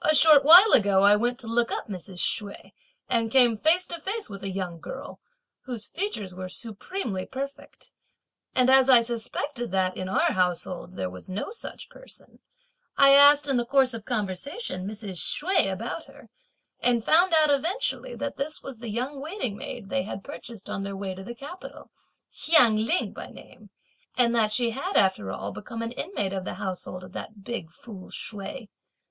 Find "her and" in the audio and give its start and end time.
16.06-17.04